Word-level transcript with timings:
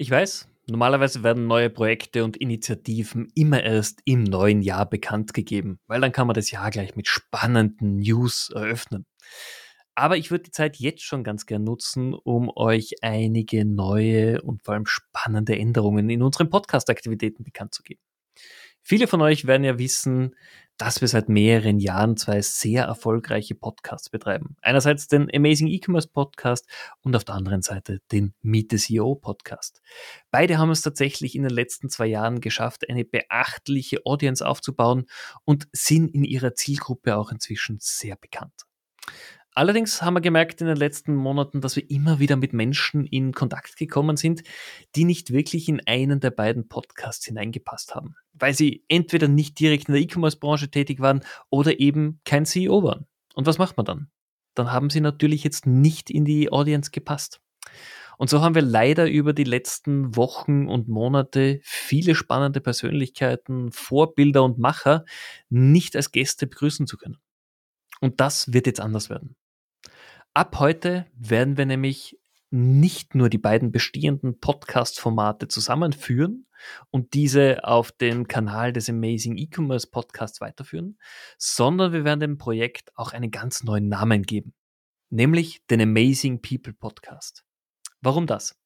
Ich 0.00 0.10
weiß, 0.10 0.48
normalerweise 0.66 1.22
werden 1.22 1.46
neue 1.46 1.68
Projekte 1.68 2.24
und 2.24 2.38
Initiativen 2.38 3.30
immer 3.34 3.62
erst 3.62 4.00
im 4.06 4.24
neuen 4.24 4.62
Jahr 4.62 4.88
bekannt 4.88 5.34
gegeben, 5.34 5.78
weil 5.88 6.00
dann 6.00 6.10
kann 6.10 6.26
man 6.26 6.32
das 6.32 6.50
Jahr 6.50 6.70
gleich 6.70 6.96
mit 6.96 7.06
spannenden 7.06 7.96
News 7.96 8.48
eröffnen. 8.48 9.04
Aber 9.94 10.16
ich 10.16 10.30
würde 10.30 10.44
die 10.44 10.52
Zeit 10.52 10.78
jetzt 10.78 11.02
schon 11.02 11.22
ganz 11.22 11.44
gern 11.44 11.64
nutzen, 11.64 12.14
um 12.14 12.50
euch 12.56 12.94
einige 13.02 13.66
neue 13.66 14.40
und 14.40 14.62
vor 14.62 14.72
allem 14.72 14.86
spannende 14.86 15.54
Änderungen 15.58 16.08
in 16.08 16.22
unseren 16.22 16.48
Podcast-Aktivitäten 16.48 17.44
bekannt 17.44 17.74
zu 17.74 17.82
geben. 17.82 18.00
Viele 18.82 19.06
von 19.06 19.20
euch 19.22 19.46
werden 19.46 19.64
ja 19.64 19.78
wissen, 19.78 20.34
dass 20.80 21.02
wir 21.02 21.08
seit 21.08 21.28
mehreren 21.28 21.78
Jahren 21.78 22.16
zwei 22.16 22.40
sehr 22.40 22.84
erfolgreiche 22.84 23.54
Podcasts 23.54 24.08
betreiben. 24.08 24.56
Einerseits 24.62 25.08
den 25.08 25.28
Amazing 25.34 25.68
E-Commerce 25.68 26.08
Podcast 26.08 26.66
und 27.02 27.14
auf 27.14 27.24
der 27.24 27.34
anderen 27.34 27.60
Seite 27.60 28.00
den 28.10 28.32
Meet 28.40 28.70
the 28.70 28.78
CEO 28.78 29.14
Podcast. 29.14 29.82
Beide 30.30 30.56
haben 30.56 30.70
es 30.70 30.80
tatsächlich 30.80 31.34
in 31.34 31.42
den 31.42 31.52
letzten 31.52 31.90
zwei 31.90 32.06
Jahren 32.06 32.40
geschafft, 32.40 32.88
eine 32.88 33.04
beachtliche 33.04 34.06
Audience 34.06 34.46
aufzubauen 34.46 35.04
und 35.44 35.68
sind 35.72 36.14
in 36.14 36.24
ihrer 36.24 36.54
Zielgruppe 36.54 37.14
auch 37.14 37.30
inzwischen 37.30 37.76
sehr 37.78 38.16
bekannt. 38.16 38.64
Allerdings 39.54 40.00
haben 40.00 40.14
wir 40.14 40.20
gemerkt 40.20 40.60
in 40.60 40.68
den 40.68 40.76
letzten 40.76 41.14
Monaten, 41.16 41.60
dass 41.60 41.74
wir 41.74 41.90
immer 41.90 42.20
wieder 42.20 42.36
mit 42.36 42.52
Menschen 42.52 43.04
in 43.04 43.32
Kontakt 43.32 43.76
gekommen 43.76 44.16
sind, 44.16 44.42
die 44.94 45.04
nicht 45.04 45.32
wirklich 45.32 45.68
in 45.68 45.80
einen 45.86 46.20
der 46.20 46.30
beiden 46.30 46.68
Podcasts 46.68 47.26
hineingepasst 47.26 47.94
haben, 47.94 48.14
weil 48.32 48.54
sie 48.54 48.84
entweder 48.88 49.26
nicht 49.26 49.58
direkt 49.58 49.88
in 49.88 49.94
der 49.94 50.02
E-Commerce-Branche 50.02 50.70
tätig 50.70 51.00
waren 51.00 51.24
oder 51.50 51.80
eben 51.80 52.20
kein 52.24 52.46
CEO 52.46 52.84
waren. 52.84 53.06
Und 53.34 53.46
was 53.46 53.58
macht 53.58 53.76
man 53.76 53.86
dann? 53.86 54.10
Dann 54.54 54.72
haben 54.72 54.88
sie 54.88 55.00
natürlich 55.00 55.42
jetzt 55.42 55.66
nicht 55.66 56.10
in 56.10 56.24
die 56.24 56.52
Audience 56.52 56.92
gepasst. 56.92 57.40
Und 58.18 58.28
so 58.30 58.42
haben 58.42 58.54
wir 58.54 58.62
leider 58.62 59.10
über 59.10 59.32
die 59.32 59.44
letzten 59.44 60.14
Wochen 60.14 60.68
und 60.68 60.88
Monate 60.88 61.60
viele 61.62 62.14
spannende 62.14 62.60
Persönlichkeiten, 62.60 63.72
Vorbilder 63.72 64.44
und 64.44 64.58
Macher 64.58 65.06
nicht 65.48 65.96
als 65.96 66.12
Gäste 66.12 66.46
begrüßen 66.46 66.86
zu 66.86 66.98
können. 66.98 67.16
Und 68.00 68.20
das 68.20 68.52
wird 68.52 68.66
jetzt 68.66 68.80
anders 68.80 69.08
werden. 69.10 69.36
Ab 70.40 70.58
heute 70.58 71.04
werden 71.18 71.58
wir 71.58 71.66
nämlich 71.66 72.18
nicht 72.48 73.14
nur 73.14 73.28
die 73.28 73.36
beiden 73.36 73.72
bestehenden 73.72 74.40
Podcast-Formate 74.40 75.48
zusammenführen 75.48 76.46
und 76.88 77.12
diese 77.12 77.62
auf 77.64 77.92
dem 77.92 78.26
Kanal 78.26 78.72
des 78.72 78.88
Amazing 78.88 79.36
E-Commerce 79.36 79.90
Podcasts 79.90 80.40
weiterführen, 80.40 80.96
sondern 81.36 81.92
wir 81.92 82.06
werden 82.06 82.20
dem 82.20 82.38
Projekt 82.38 82.90
auch 82.96 83.12
einen 83.12 83.30
ganz 83.30 83.64
neuen 83.64 83.90
Namen 83.90 84.22
geben, 84.22 84.54
nämlich 85.10 85.60
den 85.66 85.82
Amazing 85.82 86.40
People 86.40 86.72
Podcast. 86.72 87.44
Warum 88.00 88.26
das? 88.26 88.58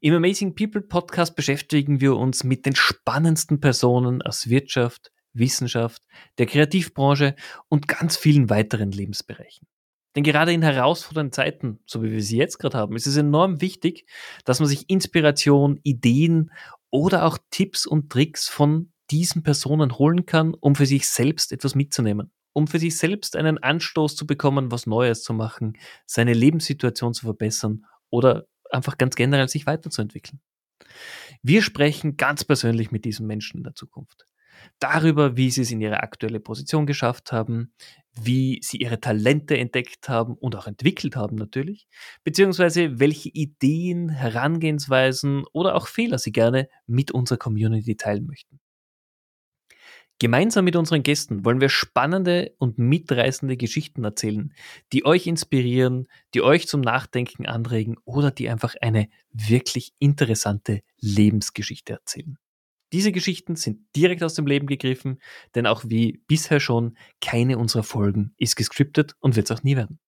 Im 0.00 0.14
Amazing 0.14 0.54
People 0.54 0.82
Podcast 0.82 1.34
beschäftigen 1.34 2.00
wir 2.00 2.14
uns 2.14 2.44
mit 2.44 2.66
den 2.66 2.76
spannendsten 2.76 3.58
Personen 3.58 4.22
aus 4.22 4.48
Wirtschaft, 4.48 5.10
Wissenschaft, 5.32 6.04
der 6.38 6.46
Kreativbranche 6.46 7.34
und 7.68 7.88
ganz 7.88 8.16
vielen 8.16 8.48
weiteren 8.48 8.92
Lebensbereichen. 8.92 9.66
Denn 10.16 10.24
gerade 10.24 10.54
in 10.54 10.62
herausfordernden 10.62 11.32
Zeiten, 11.32 11.78
so 11.84 12.02
wie 12.02 12.10
wir 12.10 12.22
sie 12.22 12.38
jetzt 12.38 12.58
gerade 12.58 12.78
haben, 12.78 12.96
ist 12.96 13.06
es 13.06 13.18
enorm 13.18 13.60
wichtig, 13.60 14.06
dass 14.46 14.60
man 14.60 14.68
sich 14.68 14.88
Inspiration, 14.88 15.78
Ideen 15.82 16.50
oder 16.88 17.26
auch 17.26 17.36
Tipps 17.50 17.86
und 17.86 18.10
Tricks 18.10 18.48
von 18.48 18.92
diesen 19.10 19.42
Personen 19.42 19.98
holen 19.98 20.24
kann, 20.24 20.54
um 20.54 20.74
für 20.74 20.86
sich 20.86 21.06
selbst 21.06 21.52
etwas 21.52 21.74
mitzunehmen, 21.74 22.32
um 22.54 22.66
für 22.66 22.78
sich 22.78 22.96
selbst 22.96 23.36
einen 23.36 23.58
Anstoß 23.58 24.16
zu 24.16 24.26
bekommen, 24.26 24.72
was 24.72 24.86
Neues 24.86 25.22
zu 25.22 25.34
machen, 25.34 25.76
seine 26.06 26.32
Lebenssituation 26.32 27.12
zu 27.12 27.26
verbessern 27.26 27.84
oder 28.08 28.46
einfach 28.70 28.96
ganz 28.96 29.16
generell 29.16 29.48
sich 29.48 29.66
weiterzuentwickeln. 29.66 30.40
Wir 31.42 31.60
sprechen 31.60 32.16
ganz 32.16 32.42
persönlich 32.42 32.90
mit 32.90 33.04
diesen 33.04 33.26
Menschen 33.26 33.58
in 33.58 33.64
der 33.64 33.74
Zukunft 33.74 34.24
darüber, 34.78 35.36
wie 35.36 35.50
sie 35.50 35.62
es 35.62 35.70
in 35.70 35.80
ihre 35.80 36.02
aktuelle 36.02 36.40
Position 36.40 36.86
geschafft 36.86 37.32
haben, 37.32 37.72
wie 38.18 38.60
sie 38.62 38.78
ihre 38.78 39.00
Talente 39.00 39.56
entdeckt 39.58 40.08
haben 40.08 40.34
und 40.34 40.56
auch 40.56 40.66
entwickelt 40.66 41.16
haben 41.16 41.36
natürlich, 41.36 41.86
beziehungsweise 42.24 42.98
welche 42.98 43.28
Ideen, 43.30 44.08
Herangehensweisen 44.08 45.44
oder 45.52 45.74
auch 45.74 45.86
Fehler 45.88 46.18
sie 46.18 46.32
gerne 46.32 46.68
mit 46.86 47.10
unserer 47.10 47.38
Community 47.38 47.96
teilen 47.96 48.26
möchten. 48.26 48.58
Gemeinsam 50.18 50.64
mit 50.64 50.76
unseren 50.76 51.02
Gästen 51.02 51.44
wollen 51.44 51.60
wir 51.60 51.68
spannende 51.68 52.54
und 52.58 52.78
mitreißende 52.78 53.58
Geschichten 53.58 54.02
erzählen, 54.02 54.54
die 54.94 55.04
euch 55.04 55.26
inspirieren, 55.26 56.08
die 56.32 56.40
euch 56.40 56.66
zum 56.68 56.80
Nachdenken 56.80 57.44
anregen 57.44 57.96
oder 58.06 58.30
die 58.30 58.48
einfach 58.48 58.74
eine 58.80 59.08
wirklich 59.30 59.92
interessante 59.98 60.80
Lebensgeschichte 61.00 61.92
erzählen. 61.92 62.38
Diese 62.92 63.12
Geschichten 63.12 63.56
sind 63.56 63.80
direkt 63.96 64.22
aus 64.22 64.34
dem 64.34 64.46
Leben 64.46 64.66
gegriffen, 64.66 65.20
denn 65.54 65.66
auch 65.66 65.84
wie 65.86 66.22
bisher 66.26 66.60
schon, 66.60 66.96
keine 67.20 67.58
unserer 67.58 67.82
Folgen 67.82 68.34
ist 68.36 68.56
gescriptet 68.56 69.14
und 69.20 69.36
wird 69.36 69.50
es 69.50 69.56
auch 69.56 69.64
nie 69.64 69.76
werden. 69.76 69.98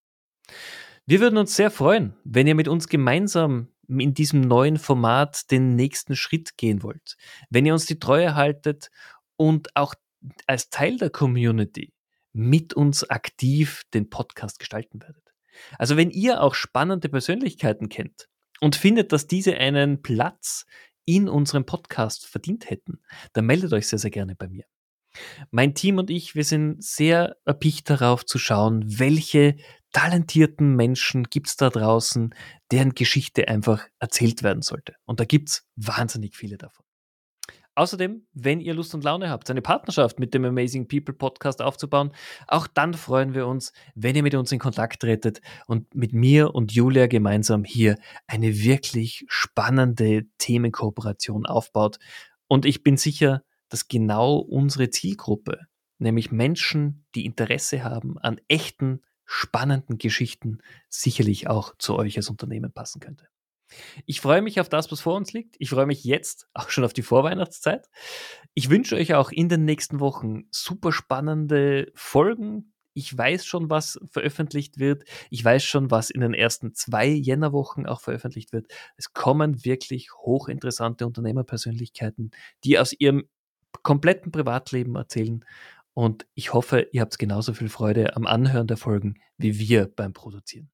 Wir 1.06 1.20
würden 1.20 1.38
uns 1.38 1.56
sehr 1.56 1.70
freuen, 1.70 2.14
wenn 2.24 2.46
ihr 2.46 2.54
mit 2.54 2.68
uns 2.68 2.88
gemeinsam 2.88 3.68
in 3.88 4.14
diesem 4.14 4.42
neuen 4.42 4.76
Format 4.76 5.50
den 5.50 5.74
nächsten 5.74 6.14
Schritt 6.14 6.56
gehen 6.58 6.82
wollt. 6.82 7.16
Wenn 7.48 7.64
ihr 7.64 7.72
uns 7.72 7.86
die 7.86 7.98
Treue 7.98 8.34
haltet 8.34 8.90
und 9.36 9.74
auch 9.74 9.94
als 10.46 10.68
Teil 10.68 10.98
der 10.98 11.10
Community 11.10 11.94
mit 12.32 12.74
uns 12.74 13.08
aktiv 13.08 13.82
den 13.94 14.10
Podcast 14.10 14.58
gestalten 14.58 15.00
werdet. 15.00 15.32
Also 15.78 15.96
wenn 15.96 16.10
ihr 16.10 16.42
auch 16.42 16.54
spannende 16.54 17.08
Persönlichkeiten 17.08 17.88
kennt 17.88 18.28
und 18.60 18.76
findet, 18.76 19.12
dass 19.12 19.26
diese 19.26 19.56
einen 19.56 20.02
Platz 20.02 20.66
in 21.08 21.26
unserem 21.26 21.64
Podcast 21.64 22.26
verdient 22.26 22.68
hätten, 22.68 23.00
dann 23.32 23.46
meldet 23.46 23.72
euch 23.72 23.88
sehr, 23.88 23.98
sehr 23.98 24.10
gerne 24.10 24.36
bei 24.36 24.46
mir. 24.46 24.64
Mein 25.50 25.74
Team 25.74 25.96
und 25.96 26.10
ich, 26.10 26.34
wir 26.34 26.44
sind 26.44 26.84
sehr 26.84 27.36
erpicht 27.46 27.88
darauf 27.88 28.26
zu 28.26 28.38
schauen, 28.38 28.84
welche 28.86 29.56
talentierten 29.92 30.76
Menschen 30.76 31.24
gibt 31.24 31.48
es 31.48 31.56
da 31.56 31.70
draußen, 31.70 32.34
deren 32.70 32.94
Geschichte 32.94 33.48
einfach 33.48 33.86
erzählt 33.98 34.42
werden 34.42 34.60
sollte. 34.60 34.96
Und 35.06 35.18
da 35.18 35.24
gibt 35.24 35.48
es 35.48 35.66
wahnsinnig 35.76 36.36
viele 36.36 36.58
davon. 36.58 36.84
Außerdem, 37.78 38.26
wenn 38.32 38.60
ihr 38.60 38.74
Lust 38.74 38.92
und 38.96 39.04
Laune 39.04 39.30
habt, 39.30 39.48
eine 39.48 39.62
Partnerschaft 39.62 40.18
mit 40.18 40.34
dem 40.34 40.44
Amazing 40.44 40.88
People 40.88 41.14
Podcast 41.14 41.62
aufzubauen, 41.62 42.10
auch 42.48 42.66
dann 42.66 42.92
freuen 42.92 43.34
wir 43.34 43.46
uns, 43.46 43.72
wenn 43.94 44.16
ihr 44.16 44.24
mit 44.24 44.34
uns 44.34 44.50
in 44.50 44.58
Kontakt 44.58 45.00
tretet 45.00 45.40
und 45.68 45.94
mit 45.94 46.12
mir 46.12 46.56
und 46.56 46.72
Julia 46.72 47.06
gemeinsam 47.06 47.62
hier 47.62 47.94
eine 48.26 48.64
wirklich 48.64 49.24
spannende 49.28 50.24
Themenkooperation 50.38 51.46
aufbaut. 51.46 52.00
Und 52.48 52.66
ich 52.66 52.82
bin 52.82 52.96
sicher, 52.96 53.44
dass 53.68 53.86
genau 53.86 54.38
unsere 54.38 54.90
Zielgruppe, 54.90 55.60
nämlich 55.98 56.32
Menschen, 56.32 57.06
die 57.14 57.26
Interesse 57.26 57.84
haben 57.84 58.18
an 58.18 58.40
echten, 58.48 59.02
spannenden 59.24 59.98
Geschichten, 59.98 60.58
sicherlich 60.88 61.46
auch 61.46 61.76
zu 61.78 61.94
euch 61.94 62.16
als 62.16 62.28
Unternehmen 62.28 62.72
passen 62.72 62.98
könnte. 62.98 63.28
Ich 64.06 64.20
freue 64.20 64.42
mich 64.42 64.60
auf 64.60 64.68
das, 64.68 64.90
was 64.90 65.00
vor 65.00 65.14
uns 65.14 65.32
liegt. 65.32 65.56
Ich 65.58 65.70
freue 65.70 65.86
mich 65.86 66.04
jetzt 66.04 66.48
auch 66.54 66.70
schon 66.70 66.84
auf 66.84 66.92
die 66.92 67.02
Vorweihnachtszeit. 67.02 67.88
Ich 68.54 68.70
wünsche 68.70 68.96
euch 68.96 69.14
auch 69.14 69.30
in 69.30 69.48
den 69.48 69.64
nächsten 69.64 70.00
Wochen 70.00 70.44
super 70.50 70.92
spannende 70.92 71.90
Folgen. 71.94 72.72
Ich 72.94 73.16
weiß 73.16 73.46
schon, 73.46 73.70
was 73.70 74.00
veröffentlicht 74.10 74.78
wird. 74.78 75.04
Ich 75.30 75.44
weiß 75.44 75.62
schon, 75.62 75.90
was 75.90 76.10
in 76.10 76.20
den 76.20 76.34
ersten 76.34 76.74
zwei 76.74 77.06
Jännerwochen 77.06 77.86
auch 77.86 78.00
veröffentlicht 78.00 78.52
wird. 78.52 78.66
Es 78.96 79.12
kommen 79.12 79.64
wirklich 79.64 80.12
hochinteressante 80.12 81.06
Unternehmerpersönlichkeiten, 81.06 82.32
die 82.64 82.78
aus 82.78 82.92
ihrem 82.98 83.28
kompletten 83.82 84.32
Privatleben 84.32 84.96
erzählen. 84.96 85.44
Und 85.94 86.26
ich 86.34 86.52
hoffe, 86.52 86.88
ihr 86.92 87.02
habt 87.02 87.18
genauso 87.18 87.54
viel 87.54 87.68
Freude 87.68 88.16
am 88.16 88.26
Anhören 88.26 88.66
der 88.66 88.76
Folgen 88.76 89.20
wie 89.38 89.58
wir 89.58 89.86
beim 89.86 90.12
Produzieren. 90.12 90.68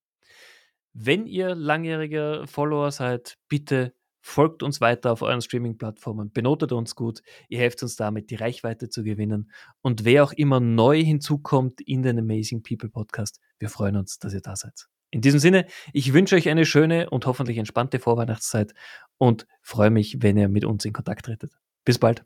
Wenn 0.96 1.26
ihr 1.26 1.56
langjähriger 1.56 2.46
Follower 2.46 2.92
seid, 2.92 3.36
bitte 3.48 3.94
folgt 4.20 4.62
uns 4.62 4.80
weiter 4.80 5.10
auf 5.12 5.22
euren 5.22 5.42
Streaming-Plattformen, 5.42 6.32
benotet 6.32 6.70
uns 6.70 6.94
gut, 6.94 7.20
ihr 7.48 7.58
helft 7.58 7.82
uns 7.82 7.96
damit, 7.96 8.30
die 8.30 8.36
Reichweite 8.36 8.88
zu 8.88 9.02
gewinnen. 9.02 9.50
Und 9.82 10.04
wer 10.04 10.22
auch 10.22 10.32
immer 10.32 10.60
neu 10.60 11.02
hinzukommt 11.02 11.80
in 11.80 12.02
den 12.02 12.20
Amazing 12.20 12.62
People 12.62 12.88
Podcast, 12.88 13.40
wir 13.58 13.68
freuen 13.68 13.96
uns, 13.96 14.18
dass 14.20 14.32
ihr 14.32 14.40
da 14.40 14.54
seid. 14.54 14.86
In 15.10 15.20
diesem 15.20 15.40
Sinne, 15.40 15.66
ich 15.92 16.12
wünsche 16.12 16.36
euch 16.36 16.48
eine 16.48 16.64
schöne 16.64 17.10
und 17.10 17.26
hoffentlich 17.26 17.58
entspannte 17.58 17.98
Vorweihnachtszeit 17.98 18.72
und 19.18 19.46
freue 19.62 19.90
mich, 19.90 20.22
wenn 20.22 20.36
ihr 20.36 20.48
mit 20.48 20.64
uns 20.64 20.84
in 20.84 20.92
Kontakt 20.92 21.26
tretet. 21.26 21.52
Bis 21.84 21.98
bald. 21.98 22.24